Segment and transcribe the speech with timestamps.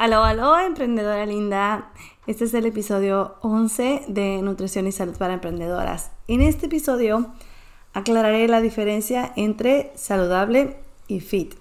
[0.00, 1.90] Aló, aló, emprendedora linda.
[2.26, 6.10] Este es el episodio 11 de Nutrición y Salud para Emprendedoras.
[6.26, 7.34] En este episodio
[7.92, 11.54] aclararé la diferencia entre saludable y fit.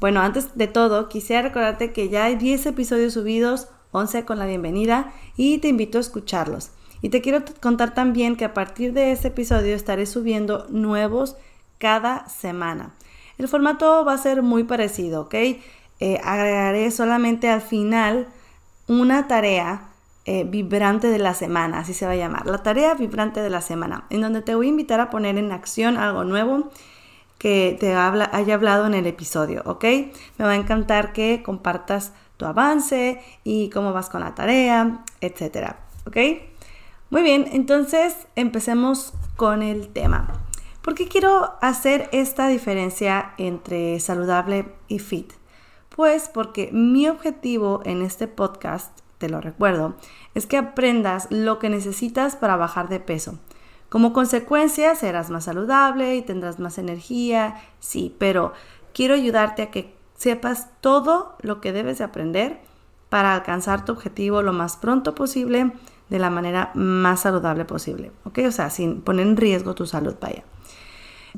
[0.00, 4.46] Bueno, antes de todo, quisiera recordarte que ya hay 10 episodios subidos, 11 con la
[4.46, 6.72] bienvenida, y te invito a escucharlos.
[7.02, 11.36] Y te quiero contar también que a partir de este episodio estaré subiendo nuevos
[11.78, 12.96] cada semana.
[13.38, 15.34] El formato va a ser muy parecido, ¿ok?
[16.00, 18.26] Eh, agregaré solamente al final
[18.88, 19.90] una tarea
[20.24, 23.60] eh, vibrante de la semana, así se va a llamar, la tarea vibrante de la
[23.60, 26.70] semana, en donde te voy a invitar a poner en acción algo nuevo
[27.38, 29.84] que te haya hablado en el episodio, ¿ok?
[30.36, 35.80] Me va a encantar que compartas tu avance y cómo vas con la tarea, etcétera,
[36.06, 36.16] ¿ok?
[37.08, 40.28] Muy bien, entonces empecemos con el tema.
[40.82, 45.39] ¿Por qué quiero hacer esta diferencia entre saludable y fit?
[45.94, 49.96] Pues porque mi objetivo en este podcast, te lo recuerdo,
[50.34, 53.38] es que aprendas lo que necesitas para bajar de peso.
[53.88, 58.52] Como consecuencia serás más saludable y tendrás más energía, sí, pero
[58.94, 62.60] quiero ayudarte a que sepas todo lo que debes de aprender
[63.08, 65.72] para alcanzar tu objetivo lo más pronto posible
[66.08, 68.38] de la manera más saludable posible, ¿ok?
[68.46, 70.44] O sea, sin poner en riesgo tu salud, vaya.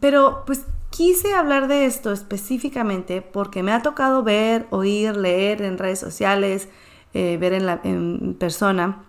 [0.00, 5.78] Pero pues quise hablar de esto específicamente porque me ha tocado ver, oír, leer en
[5.78, 6.68] redes sociales,
[7.14, 9.04] eh, ver en, la, en persona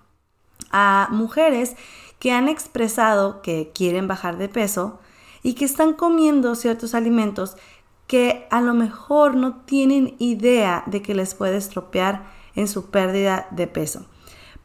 [0.72, 1.76] a mujeres
[2.20, 5.00] que han expresado que quieren bajar de peso
[5.42, 7.56] y que están comiendo ciertos alimentos
[8.08, 12.26] que a lo mejor no tienen idea de que les puede estropear
[12.56, 14.06] en su pérdida de peso.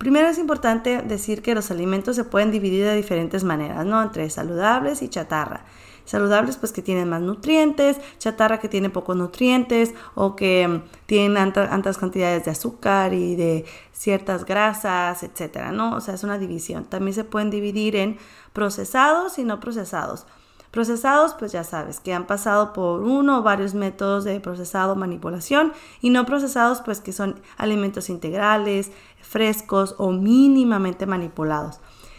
[0.05, 4.03] Primero es importante decir que los alimentos se pueden dividir de diferentes maneras, ¿no?
[4.03, 5.65] Entre saludables y chatarra
[6.05, 11.39] saludables pues que tienen más nutrientes, chatarra que tiene pocos nutrientes o que mm, tienen
[11.57, 15.97] altas cantidades de azúcar y de ciertas grasas, etcétera, ¿no?
[15.97, 16.85] O sea, es una división.
[16.85, 18.19] También se pueden dividir en
[18.53, 20.27] procesados y no procesados.
[20.75, 25.73] Procesados, pues ya sabes, que han pasado por uno o varios métodos de procesado, manipulación,
[26.01, 28.91] y no procesados, pues que son alimentos integrales,
[29.23, 31.79] frescos o mínimamente manipulados.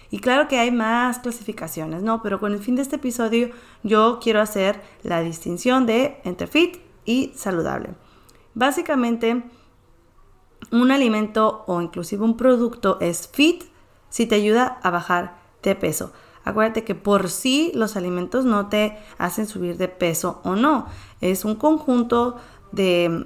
[0.10, 2.22] Y claro que hay más clasificaciones, ¿no?
[2.22, 3.50] Pero con el fin de este episodio
[3.84, 7.90] yo quiero hacer la distinción de entre fit y saludable.
[8.54, 9.44] Básicamente,
[10.72, 13.66] un alimento o inclusive un producto es fit
[14.08, 16.14] si te ayuda a bajar de peso.
[16.46, 20.86] Acuérdate que por sí los alimentos no te hacen subir de peso o no.
[21.20, 22.38] Es un conjunto
[22.72, 23.26] de,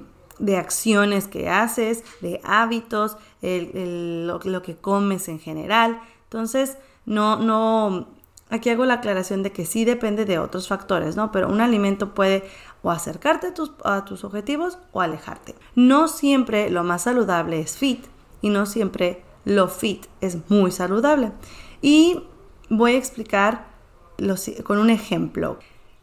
[0.56, 6.00] acciones que haces, de hábitos, lo que comes en general.
[6.24, 8.08] Entonces, no, no,
[8.48, 11.30] aquí hago la aclaración de que sí depende de otros factores, ¿no?
[11.30, 12.44] Pero un alimento puede
[12.82, 13.52] o acercarte
[13.84, 15.54] a tus objetivos o alejarte.
[15.74, 18.06] No siempre lo más saludable es fit
[18.40, 21.32] y no siempre lo fit es muy saludable.
[21.82, 22.22] Y
[22.70, 23.66] voy a explicar
[24.64, 25.58] con un ejemplo.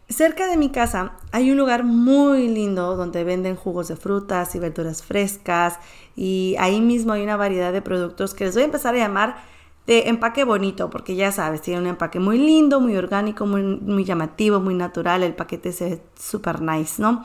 [0.09, 4.59] Cerca de mi casa hay un lugar muy lindo donde venden jugos de frutas y
[4.59, 5.79] verduras frescas
[6.15, 9.37] y ahí mismo hay una variedad de productos que les voy a empezar a llamar
[9.85, 14.59] de empaque bonito, porque ya sabes, tiene un empaque muy lindo, muy orgánico, muy, llamativo,
[14.59, 17.23] muy natural, el paquete se ve súper nice, ¿no?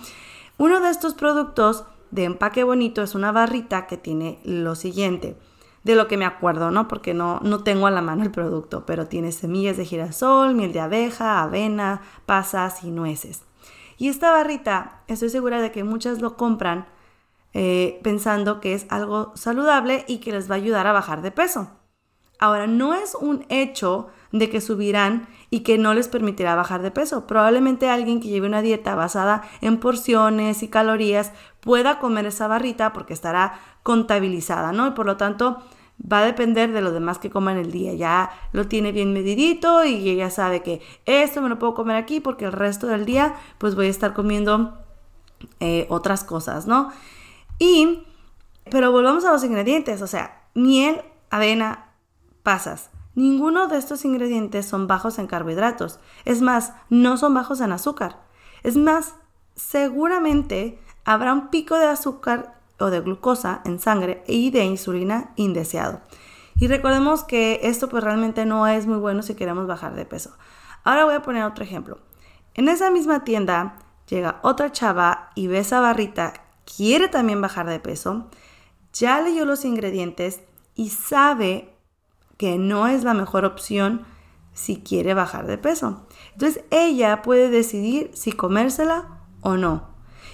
[0.59, 5.37] Uno de estos productos de empaque bonito es una barrita que tiene lo siguiente,
[5.85, 6.89] de lo que me acuerdo, ¿no?
[6.89, 10.73] Porque no, no tengo a la mano el producto, pero tiene semillas de girasol, miel
[10.73, 13.43] de abeja, avena, pasas y nueces.
[13.99, 16.87] Y esta barrita, estoy segura de que muchas lo compran
[17.55, 21.31] eh, pensando que es algo saludable y que les va a ayudar a bajar de
[21.31, 21.71] peso.
[22.39, 26.91] Ahora, no es un hecho de que subirán y que no les permitirá bajar de
[26.91, 27.27] peso.
[27.27, 32.93] Probablemente alguien que lleve una dieta basada en porciones y calorías pueda comer esa barrita
[32.93, 34.89] porque estará contabilizada, ¿no?
[34.89, 35.63] Y por lo tanto
[36.01, 37.95] va a depender de lo demás que coma en el día.
[37.95, 42.21] Ya lo tiene bien medidito y ella sabe que esto me lo puedo comer aquí
[42.21, 44.79] porque el resto del día pues voy a estar comiendo
[45.61, 46.93] eh, otras cosas, ¿no?
[47.59, 48.05] Y,
[48.71, 51.01] pero volvamos a los ingredientes, o sea, miel,
[51.31, 51.91] avena,
[52.43, 56.01] pasas, Ninguno de estos ingredientes son bajos en carbohidratos.
[56.25, 58.23] Es más, no son bajos en azúcar.
[58.63, 59.15] Es más,
[59.55, 66.01] seguramente habrá un pico de azúcar de glucosa en sangre y de insulina indeseado.
[66.57, 70.37] Y recordemos que esto pues realmente no es muy bueno si queremos bajar de peso.
[70.85, 71.99] Ahora voy a poner otro ejemplo.
[72.55, 76.35] En esa misma tienda llega otra chava y ve esa barrita,
[76.77, 78.29] quiere también bajar de peso,
[78.93, 80.41] ya leyó los ingredientes
[80.75, 81.75] y sabe
[82.37, 84.05] que no es la mejor opción
[84.53, 86.07] si quiere bajar de peso.
[86.33, 89.89] Entonces ella puede decidir si comérsela o no.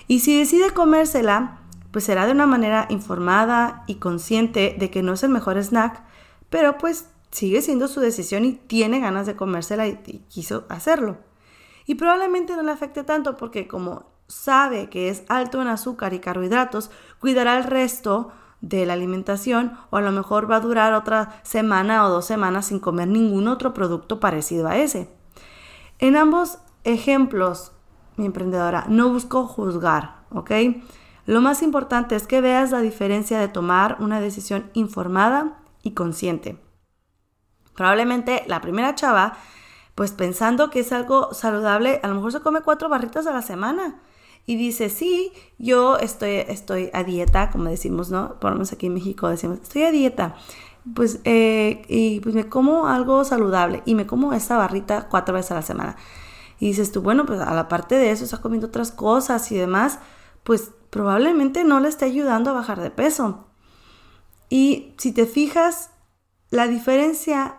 [0.08, 1.57] Y si decide comérsela,
[1.90, 6.02] pues será de una manera informada y consciente de que no es el mejor snack,
[6.50, 9.96] pero pues sigue siendo su decisión y tiene ganas de comérsela y,
[10.28, 11.18] quiso hacerlo.
[11.86, 16.20] Y probablemente no le afecte tanto porque como sabe que es alto en azúcar y
[16.20, 21.40] carbohidratos, cuidará el resto de la alimentación o a lo mejor va a durar otra
[21.44, 25.08] semana o dos semanas sin comer ningún otro producto parecido a ese.
[25.98, 27.72] En ambos ejemplos,
[28.16, 30.50] mi emprendedora, no busco juzgar, ¿ok?
[31.28, 36.58] Lo más importante es que veas la diferencia de tomar una decisión informada y consciente.
[37.76, 39.36] Probablemente la primera chava,
[39.94, 43.42] pues pensando que es algo saludable, a lo mejor se come cuatro barritas a la
[43.42, 44.00] semana
[44.46, 48.40] y dice, sí, yo estoy, estoy a dieta, como decimos, ¿no?
[48.40, 50.34] Por lo menos aquí en México decimos, estoy a dieta.
[50.94, 55.50] Pues, eh, y pues me como algo saludable y me como esa barrita cuatro veces
[55.50, 55.96] a la semana.
[56.58, 59.58] Y dices tú, bueno, pues a la parte de eso está comiendo otras cosas y
[59.58, 59.98] demás,
[60.42, 63.46] pues probablemente no le esté ayudando a bajar de peso.
[64.48, 65.90] Y si te fijas,
[66.50, 67.56] la diferencia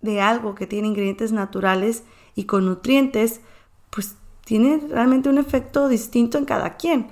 [0.00, 3.40] de algo que tiene ingredientes naturales y con nutrientes,
[3.90, 7.08] pues tiene realmente un efecto distinto en cada quien.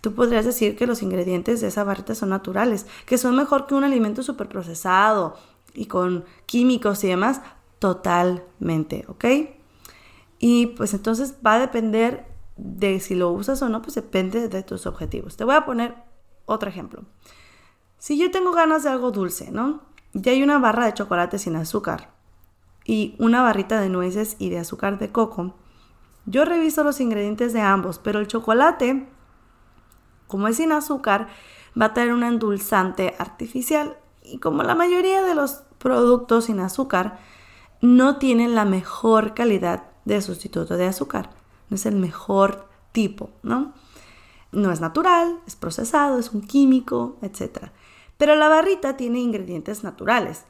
[0.00, 3.74] Tú podrías decir que los ingredientes de esa barrita son naturales, que son mejor que
[3.74, 5.36] un alimento procesado
[5.72, 7.40] y con químicos y demás,
[7.78, 9.24] totalmente, ¿ok?
[10.38, 14.62] Y pues entonces va a depender de si lo usas o no, pues depende de
[14.62, 15.36] tus objetivos.
[15.36, 15.96] Te voy a poner
[16.46, 17.04] otro ejemplo.
[17.98, 19.82] Si yo tengo ganas de algo dulce, ¿no?
[20.12, 22.12] Ya hay una barra de chocolate sin azúcar
[22.84, 25.54] y una barrita de nueces y de azúcar de coco.
[26.26, 29.08] Yo reviso los ingredientes de ambos, pero el chocolate,
[30.26, 31.28] como es sin azúcar,
[31.80, 37.18] va a tener un endulzante artificial y como la mayoría de los productos sin azúcar,
[37.80, 41.30] no tienen la mejor calidad de sustituto de azúcar.
[41.70, 43.74] No es el mejor tipo, ¿no?
[44.52, 47.70] No es natural, es procesado, es un químico, etc.
[48.16, 50.44] Pero la barrita tiene ingredientes naturales.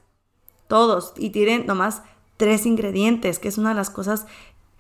[0.69, 1.15] Todos.
[1.17, 2.03] Y tienen nomás
[2.37, 4.27] tres ingredientes, que es una de las cosas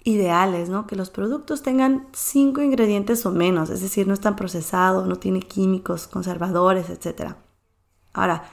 [0.05, 0.87] ideales, ¿no?
[0.87, 5.41] Que los productos tengan cinco ingredientes o menos, es decir, no están procesados, no tiene
[5.41, 7.37] químicos, conservadores, etc.
[8.13, 8.45] Ahora,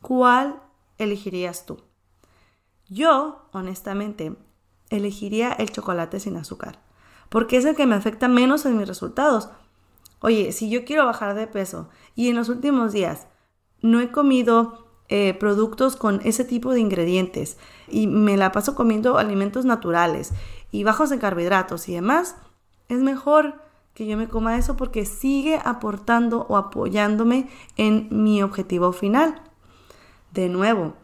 [0.00, 0.62] ¿cuál
[0.96, 1.78] elegirías tú?
[2.88, 4.34] Yo, honestamente,
[4.88, 6.78] elegiría el chocolate sin azúcar,
[7.28, 9.48] porque es el que me afecta menos en mis resultados.
[10.20, 13.26] Oye, si yo quiero bajar de peso y en los últimos días
[13.82, 19.18] no he comido eh, productos con ese tipo de ingredientes y me la paso comiendo
[19.18, 20.32] alimentos naturales
[20.70, 22.36] y bajos en carbohidratos y demás,
[22.88, 23.60] es mejor
[23.92, 29.42] que yo me coma eso porque sigue aportando o apoyándome en mi objetivo final.
[30.32, 30.94] De nuevo,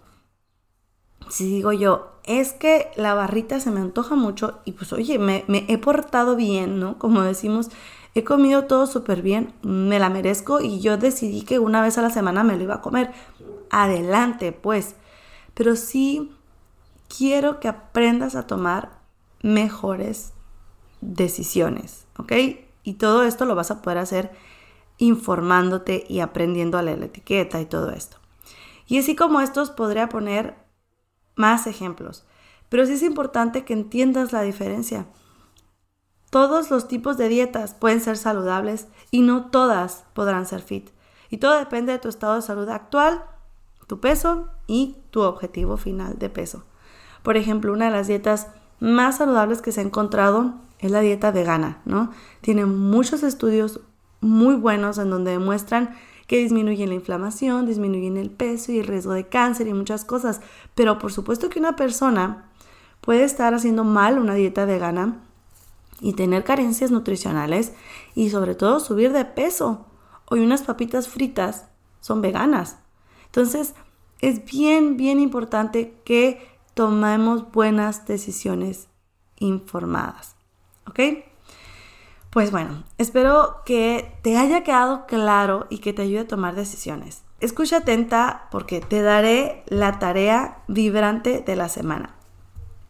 [1.30, 5.44] si digo yo, es que la barrita se me antoja mucho y pues oye, me,
[5.48, 6.98] he portado bien, ¿no?
[6.98, 7.70] Como decimos,
[8.14, 12.02] he comido todo súper bien, me la merezco y yo decidí que una vez a
[12.02, 13.12] la semana me lo iba a comer
[13.70, 14.96] adelante, pues.
[15.54, 16.32] Pero sí
[17.16, 18.98] quiero que aprendas a tomar
[19.42, 20.32] mejores
[21.00, 22.32] decisiones, ¿ok?
[22.82, 24.32] Y todo esto lo vas a poder hacer
[24.98, 28.18] informándote y aprendiendo a leer la etiqueta y todo esto.
[28.86, 30.56] Y así como estos podría poner
[31.36, 32.24] más ejemplos,
[32.68, 35.06] pero sí es importante que entiendas la diferencia.
[36.30, 40.90] Todos los tipos de dietas pueden ser saludables y no todas podrán ser fit.
[41.28, 43.24] Y todo depende de tu estado de salud actual
[43.90, 46.62] tu peso y tu objetivo final de peso.
[47.24, 48.46] Por ejemplo, una de las dietas
[48.78, 52.12] más saludables que se ha encontrado es la dieta vegana, ¿no?
[52.40, 53.80] Tiene muchos estudios
[54.20, 55.96] muy buenos en donde demuestran
[56.30, 60.40] que disminuyen la inflamación, disminuyen el peso y el riesgo de cáncer y muchas cosas.
[60.76, 62.48] Pero por supuesto que una persona
[63.00, 65.24] puede estar haciendo mal una dieta vegana
[66.00, 67.72] y tener carencias nutricionales
[68.14, 69.86] y sobre todo subir de peso.
[70.26, 71.64] Hoy unas papitas fritas
[72.00, 72.78] son veganas.
[73.26, 73.74] Entonces,
[74.20, 78.86] es bien, bien importante que tomemos buenas decisiones
[79.40, 80.36] informadas.
[80.86, 81.00] ¿Ok?
[82.30, 87.22] Pues bueno, espero que te haya quedado claro y que te ayude a tomar decisiones.
[87.40, 92.14] escucha atenta porque te daré la tarea vibrante de la semana.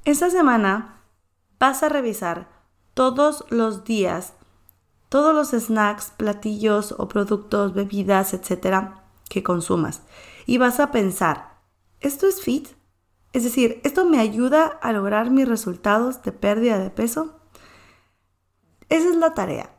[0.05, 1.03] Esta semana
[1.59, 2.49] vas a revisar
[2.95, 4.35] todos los días
[5.11, 10.03] todos los snacks, platillos o productos, bebidas, etcétera, que consumas.
[10.47, 11.59] Y vas a pensar,
[12.01, 12.69] ¿esto es fit?
[13.33, 17.40] Es decir, ¿esto me ayuda a lograr mis resultados de pérdida de peso?
[18.91, 19.71] Esa es la tarea.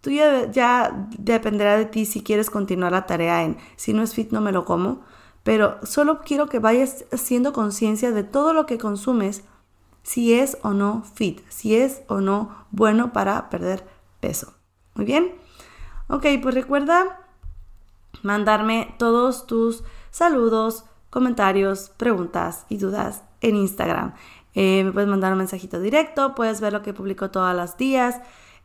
[0.00, 4.32] Tú ya, dependerá de ti si quieres continuar la tarea en si no es fit
[4.32, 5.02] no me lo como,
[5.42, 9.44] pero solo quiero que vayas haciendo conciencia de todo lo que consumes,
[10.02, 13.86] si es o no fit, si es o no bueno para perder
[14.20, 14.52] peso.
[14.94, 15.32] Muy bien.
[16.08, 17.20] Ok, pues recuerda
[18.22, 24.14] mandarme todos tus saludos, comentarios, preguntas y dudas en Instagram.
[24.54, 28.20] Eh, me puedes mandar un mensajito directo, puedes ver lo que publico todos los días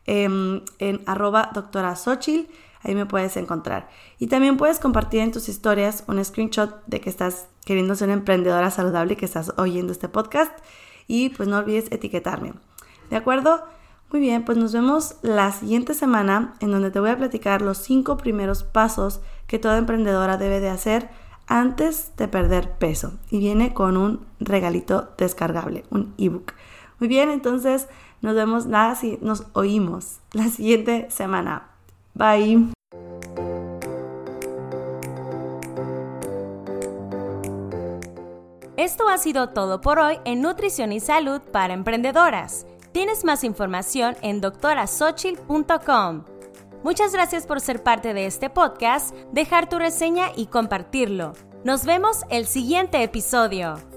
[0.06, 2.50] em, en arroba doctora Xochitl,
[2.82, 3.88] ahí me puedes encontrar.
[4.18, 8.14] Y también puedes compartir en tus historias un screenshot de que estás queriendo ser una
[8.14, 10.52] emprendedora saludable y que estás oyendo este podcast.
[11.06, 12.54] Y pues no olvides etiquetarme.
[13.10, 13.64] ¿De acuerdo?
[14.10, 17.78] Muy bien, pues nos vemos la siguiente semana en donde te voy a platicar los
[17.78, 21.10] cinco primeros pasos que toda emprendedora debe de hacer
[21.46, 23.12] antes de perder peso.
[23.30, 26.54] Y viene con un regalito descargable, un ebook.
[26.98, 27.88] Muy bien, entonces
[28.22, 31.68] nos vemos, nada, si nos oímos la siguiente semana.
[32.14, 32.70] Bye.
[38.76, 42.66] Esto ha sido todo por hoy en Nutrición y Salud para Emprendedoras.
[42.92, 46.24] Tienes más información en doctorasochil.com.
[46.82, 51.34] Muchas gracias por ser parte de este podcast, dejar tu reseña y compartirlo.
[51.62, 53.89] Nos vemos el siguiente episodio.